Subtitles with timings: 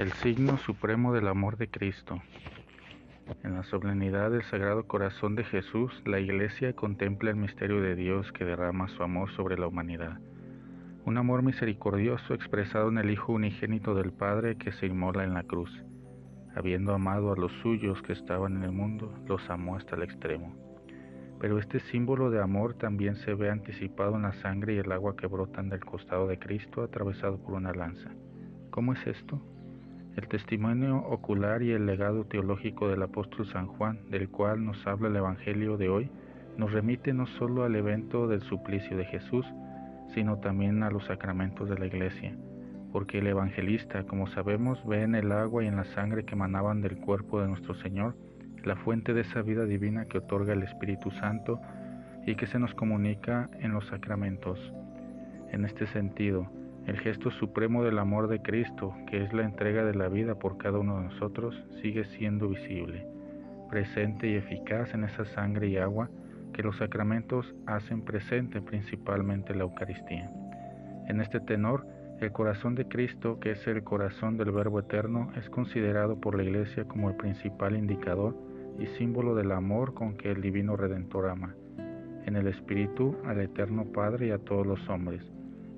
[0.00, 2.22] El signo supremo del amor de Cristo.
[3.44, 8.32] En la solemnidad del Sagrado Corazón de Jesús, la Iglesia contempla el misterio de Dios
[8.32, 10.18] que derrama su amor sobre la humanidad.
[11.04, 15.42] Un amor misericordioso expresado en el Hijo unigénito del Padre que se inmola en la
[15.42, 15.84] cruz.
[16.56, 20.56] Habiendo amado a los suyos que estaban en el mundo, los amó hasta el extremo.
[21.38, 25.14] Pero este símbolo de amor también se ve anticipado en la sangre y el agua
[25.14, 28.08] que brotan del costado de Cristo atravesado por una lanza.
[28.70, 29.42] ¿Cómo es esto?
[30.20, 35.08] El testimonio ocular y el legado teológico del apóstol San Juan, del cual nos habla
[35.08, 36.10] el Evangelio de hoy,
[36.58, 39.46] nos remite no solo al evento del suplicio de Jesús,
[40.12, 42.36] sino también a los sacramentos de la Iglesia,
[42.92, 46.82] porque el evangelista, como sabemos, ve en el agua y en la sangre que emanaban
[46.82, 48.14] del cuerpo de nuestro Señor
[48.62, 51.62] la fuente de esa vida divina que otorga el Espíritu Santo
[52.26, 54.60] y que se nos comunica en los sacramentos.
[55.50, 56.46] En este sentido,
[56.86, 60.56] el gesto supremo del amor de Cristo, que es la entrega de la vida por
[60.56, 63.06] cada uno de nosotros, sigue siendo visible,
[63.68, 66.08] presente y eficaz en esa sangre y agua
[66.52, 70.30] que los sacramentos hacen presente principalmente la Eucaristía.
[71.06, 71.86] En este tenor,
[72.20, 76.42] el corazón de Cristo, que es el corazón del Verbo Eterno, es considerado por la
[76.42, 78.36] Iglesia como el principal indicador
[78.78, 81.54] y símbolo del amor con que el Divino Redentor ama,
[82.26, 85.22] en el Espíritu al Eterno Padre y a todos los hombres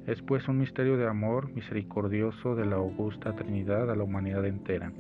[0.07, 4.93] es pues un misterio de amor misericordioso de la augusta Trinidad a la humanidad entera,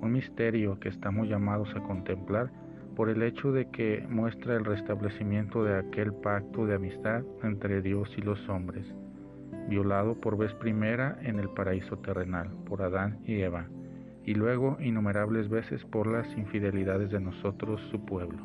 [0.00, 2.50] un misterio que estamos llamados a contemplar
[2.94, 8.10] por el hecho de que muestra el restablecimiento de aquel pacto de amistad entre Dios
[8.16, 8.86] y los hombres,
[9.68, 13.66] violado por vez primera en el paraíso terrenal por Adán y Eva,
[14.24, 18.38] y luego innumerables veces por las infidelidades de nosotros, su pueblo.